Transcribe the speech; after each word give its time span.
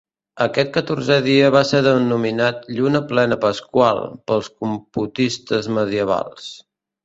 Aquest 0.43 0.69
catorzè 0.77 1.17
dia 1.27 1.51
va 1.55 1.61
ser 1.71 1.81
denominat 1.89 2.65
"lluna 2.79 3.03
plena 3.13 3.39
pasqual" 3.45 4.03
pels 4.31 4.53
computistes 4.65 5.73
medievals. 5.81 6.53